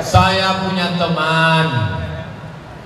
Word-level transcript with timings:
Saya 0.00 0.66
punya 0.66 0.96
teman. 0.96 1.66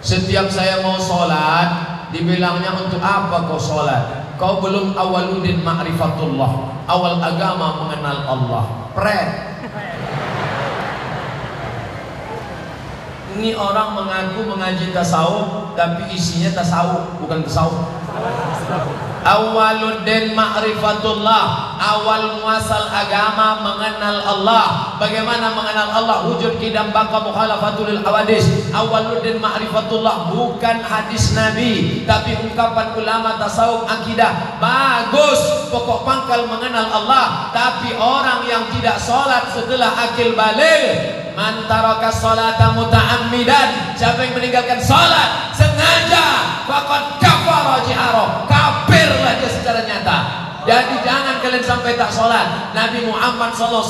Setiap 0.04 0.52
saya 0.52 0.84
mau 0.84 1.00
sholat 1.00 1.94
Dibilangnya 2.14 2.78
untuk 2.78 3.02
apa 3.02 3.50
kau 3.50 3.58
sholat? 3.58 4.38
Kau 4.38 4.62
belum 4.62 4.94
awaludin 4.94 5.66
ma'rifatullah. 5.66 6.86
Awal 6.86 7.18
agama 7.18 7.82
mengenal 7.82 8.18
Allah. 8.22 8.64
Pret. 8.94 9.30
Ini 13.34 13.50
orang 13.58 13.98
mengaku 13.98 14.46
mengaji 14.46 14.94
tasawuf 14.94 15.63
Tapi 15.74 16.14
isinya 16.14 16.54
tasawuf 16.54 17.18
Bukan 17.18 17.42
tasawuf. 17.42 17.82
Awaluddin 19.24 20.36
ma'rifatullah. 20.36 21.44
Awal 21.80 22.44
muasal 22.44 22.92
agama 22.92 23.64
mengenal 23.64 24.20
Allah. 24.20 24.96
Bagaimana 25.00 25.56
mengenal 25.56 25.88
Allah? 25.96 26.16
Wujud 26.28 26.60
kidam 26.60 26.92
baka 26.92 27.24
mukhalafatul 27.24 28.04
awadis 28.04 28.68
Awaluddin 28.70 29.40
ma'rifatullah. 29.40 30.28
Bukan 30.28 30.76
hadis 30.84 31.32
Nabi 31.32 32.04
Tapi 32.04 32.36
ungkapan 32.44 32.92
ulama 33.00 33.40
tasawuf 33.40 33.88
akidah. 33.88 34.60
Bagus. 34.60 35.72
Pokok 35.72 36.04
pangkal 36.04 36.44
mengenal 36.44 36.92
Allah. 36.92 37.48
Tapi 37.56 37.96
orang 37.96 38.44
yang 38.44 38.68
tidak 38.76 39.00
sholat 39.00 39.48
setelah 39.56 39.88
akil 40.04 40.36
balik 40.36 41.23
Man 41.34 41.66
taraka 41.66 42.14
salata 42.14 42.78
muta'ammidan. 42.78 43.98
Siapa 43.98 44.22
yang 44.22 44.38
meninggalkan 44.38 44.78
salat 44.78 45.50
sengaja 45.54 46.26
Fakat 46.64 47.18
kafara 47.20 47.82
jihara 47.84 48.46
Kafirlah 48.46 49.34
dia 49.42 49.50
secara 49.50 49.82
nyata. 49.82 50.18
Jadi 50.64 50.96
jangan 51.04 51.44
kalian 51.44 51.60
sampai 51.60 51.92
tak 51.92 52.08
sholat 52.08 52.72
Nabi 52.72 53.04
Muhammad 53.04 53.52
SAW 53.52 53.84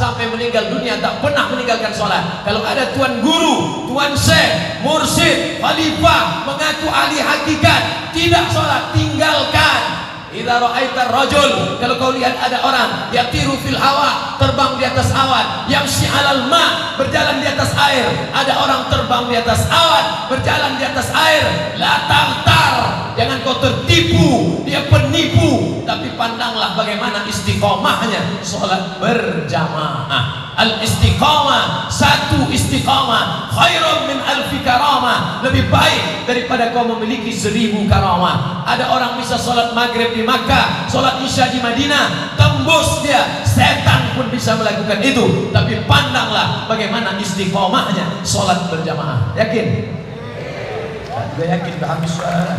sampai 0.00 0.32
meninggal 0.32 0.72
dunia 0.72 0.96
tak 0.96 1.20
pernah 1.20 1.44
meninggalkan 1.52 1.92
sholat 1.92 2.40
Kalau 2.40 2.64
ada 2.64 2.88
tuan 2.96 3.20
guru, 3.20 3.84
tuan 3.84 4.16
syekh, 4.16 4.80
mursyid, 4.80 5.60
khalifah 5.60 6.48
Mengaku 6.48 6.88
ahli 6.88 7.20
hakikat 7.20 8.16
Tidak 8.16 8.44
sholat, 8.48 8.96
tinggalkan 8.96 9.95
Idza 10.36 10.60
ra'aita 10.60 11.08
rajul 11.08 11.80
kalau 11.80 11.96
kau 11.96 12.12
lihat 12.12 12.36
ada 12.36 12.60
orang 12.60 13.08
yatiru 13.08 13.56
fil 13.64 13.80
hawa 13.80 14.36
terbang 14.36 14.76
di 14.76 14.84
atas 14.84 15.08
awan. 15.16 15.64
Yamshi 15.64 16.04
'alal 16.04 16.52
ma 16.52 16.96
berjalan 17.00 17.40
di 17.40 17.48
atas 17.48 17.72
air. 17.72 18.04
Ada 18.36 18.52
orang 18.60 18.92
terbang 18.92 19.24
di 19.32 19.36
atas 19.40 19.64
awan 19.72 20.28
berjalan 20.28 20.76
di 20.76 20.84
atas 20.84 21.08
air. 21.16 21.44
La 21.80 22.04
tartar 22.04 22.74
jangan 23.16 23.40
kau 23.42 23.56
tertipu 23.58 24.60
dia 24.68 24.84
penipu. 24.92 25.82
Tapi 25.88 26.12
pandanglah 26.20 26.76
bagaimana 26.76 27.24
istiqomahnya. 27.24 28.44
Salat 28.44 29.00
berjamaah 29.00 30.45
al 30.56 30.80
istiqamah 30.80 31.92
satu 31.92 32.48
istiqamah 32.48 33.52
khairun 33.52 34.08
min 34.08 34.18
alfi 34.24 34.64
karamah. 34.64 35.44
Lebih 35.44 35.68
baik 35.68 36.24
daripada 36.24 36.72
kau 36.72 36.88
memiliki 36.96 37.30
seribu 37.30 37.84
karamah. 37.86 38.64
Ada 38.64 38.90
orang 38.90 39.20
bisa 39.20 39.36
salat 39.36 39.76
maghrib 39.76 40.16
di 40.16 40.24
Makkah 40.24 40.88
salat 40.88 41.20
isya 41.22 41.52
di 41.52 41.60
Madinah 41.60 42.34
tembus 42.40 43.04
dia. 43.04 43.44
Setan 43.44 44.16
pun 44.16 44.32
bisa 44.32 44.56
melakukan 44.56 44.98
itu. 45.04 45.52
Tapi 45.52 45.84
pandanglah 45.84 46.64
bagaimana 46.66 47.20
istiqomahnya 47.20 48.24
salat 48.24 48.72
berjamaah. 48.72 49.36
Yakin? 49.36 49.92
Juga 51.36 51.52
yakin 51.52 51.74
habis 51.84 52.16
suara 52.16 52.56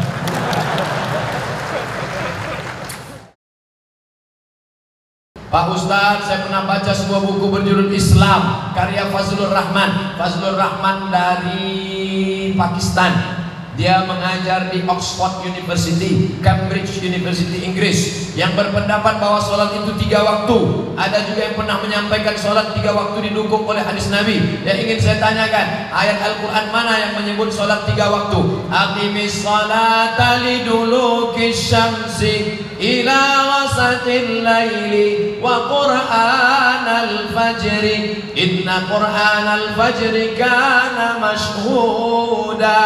Pak 5.47 5.71
Ustadz, 5.71 6.27
saya 6.27 6.43
pernah 6.43 6.67
baca 6.67 6.91
sebuah 6.91 7.23
buku 7.23 7.47
berjudul 7.47 7.87
Islam 7.95 8.75
karya 8.75 9.07
Fazlur 9.07 9.47
Rahman. 9.47 10.19
Fazlur 10.19 10.59
Rahman 10.59 11.07
dari 11.07 12.51
Pakistan. 12.51 13.46
Dia 13.77 14.09
mengajar 14.09 14.73
di 14.73 14.81
Oxford 14.89 15.45
University, 15.45 16.33
Cambridge 16.41 16.97
University 16.97 17.61
Inggris 17.61 18.33
yang 18.33 18.57
berpendapat 18.57 19.21
bahwa 19.21 19.37
sholat 19.37 19.69
itu 19.77 19.93
tiga 20.01 20.25
waktu. 20.25 20.57
Ada 20.97 21.29
juga 21.29 21.45
yang 21.45 21.53
pernah 21.53 21.77
menyampaikan 21.85 22.33
sholat 22.33 22.73
tiga 22.73 22.97
waktu 22.97 23.29
didukung 23.29 23.69
oleh 23.69 23.85
hadis 23.85 24.09
Nabi. 24.09 24.65
Yang 24.65 24.77
ingin 24.81 24.97
saya 24.97 25.17
tanyakan, 25.21 25.93
ayat 25.93 26.17
Al-Quran 26.25 26.65
mana 26.73 26.93
yang 26.97 27.13
menyebut 27.21 27.53
sholat 27.53 27.85
tiga 27.85 28.09
waktu? 28.09 28.65
Aqimis 28.73 29.45
sholata 29.45 30.41
liduluki 30.41 31.53
syamsi 31.53 32.65
ila 32.81 33.21
wasatil 33.61 34.41
laili 34.41 35.37
wa 35.37 35.69
qur'an 35.69 36.81
al-fajri 36.81 38.25
inna 38.33 38.89
qur'an 38.89 39.45
al-fajri 39.45 40.33
kana 40.33 41.21
mashhuda 41.21 42.81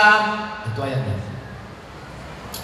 itu 0.81 0.90
ayatnya. 0.90 1.18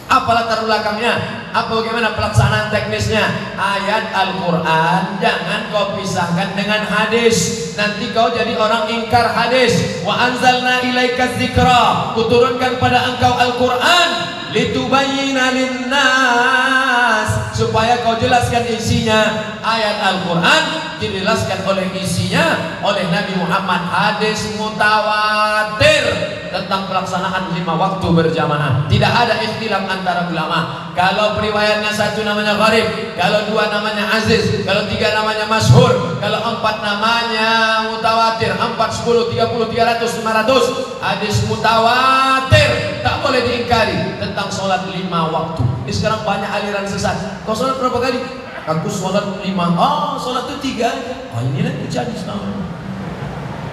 Apa 0.08 0.32
latar 0.32 0.60
belakangnya? 0.64 1.14
Apa 1.52 1.84
bagaimana 1.84 2.16
pelaksanaan 2.16 2.72
teknisnya? 2.72 3.28
Ayat 3.60 4.16
Al-Quran. 4.16 5.20
Jangan 5.20 5.68
kau 5.68 6.00
pisahkan 6.00 6.56
dengan 6.56 6.88
hadis. 6.88 7.70
Nanti 7.76 8.16
kau 8.16 8.32
jadi 8.32 8.56
orang 8.56 8.88
ingkar 8.88 9.36
hadis. 9.36 10.00
Wa 10.08 10.32
anzalna 10.32 10.80
ilaika 10.80 11.36
zikra. 11.36 12.16
Kuturunkan 12.16 12.80
pada 12.80 13.04
engkau 13.12 13.36
Al-Quran 13.36 14.10
litubayyina 14.54 15.52
linnas. 15.56 17.30
Supaya 17.58 18.06
kau 18.06 18.14
jelaskan 18.22 18.70
isinya 18.70 19.58
ayat 19.66 19.98
Al-Quran 19.98 20.64
dijelaskan 21.02 21.66
oleh 21.66 21.90
isinya 21.98 22.78
oleh 22.86 23.02
Nabi 23.10 23.34
Muhammad. 23.34 23.82
Hadis 23.90 24.54
mutawatir 24.62 26.06
tentang 26.54 26.86
pelaksanaan 26.86 27.54
lima 27.58 27.74
waktu 27.76 28.08
berjamaah. 28.14 28.86
Tidak 28.86 29.10
ada 29.10 29.42
ikhtilaf 29.42 29.84
antara 29.90 30.30
ulama. 30.30 30.90
Kalau 30.94 31.38
periwayatnya 31.38 31.94
satu 31.94 32.26
namanya 32.26 32.58
gharib 32.58 33.14
kalau 33.14 33.46
dua 33.50 33.70
namanya 33.70 34.18
aziz 34.18 34.66
kalau 34.66 34.90
tiga 34.90 35.14
namanya 35.14 35.46
masyhur 35.46 36.18
kalau 36.18 36.42
empat 36.42 36.82
namanya 36.82 37.50
mutawatir 37.94 38.50
empat, 38.58 38.90
sepuluh, 38.98 39.30
tiga 39.30 39.50
puluh, 39.54 39.70
tiga 39.70 39.98
ratus, 39.98 40.18
lima 40.22 40.46
ratus. 40.46 40.66
Hadis 41.02 41.46
mutawatir. 41.46 43.02
Tak 43.06 43.17
boleh 43.24 43.42
diingkari 43.46 44.20
tentang 44.20 44.48
sholat 44.52 44.90
lima 44.92 45.32
waktu. 45.32 45.64
Ini 45.88 45.94
sekarang 45.94 46.28
banyak 46.28 46.50
aliran 46.50 46.84
sesat. 46.84 47.44
Kau 47.48 47.56
sholat 47.56 47.80
berapa 47.80 48.00
kali? 48.04 48.20
aku 48.68 48.92
sholat 48.92 49.40
lima. 49.48 49.72
Oh 49.80 50.20
sholat 50.20 50.52
itu 50.52 50.56
tiga. 50.60 50.92
Oh 51.32 51.40
inilah 51.40 51.72
jadi 51.88 52.12
selama 52.12 52.68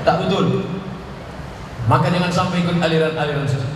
tak 0.07 0.23
betul. 0.23 0.63
Maka 1.85 2.09
jangan 2.09 2.33
sampai 2.33 2.65
ikut 2.65 2.79
aliran-aliran 2.79 3.45
sesat 3.45 3.74